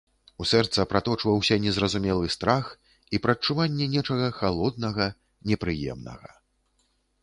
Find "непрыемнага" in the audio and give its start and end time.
5.53-6.29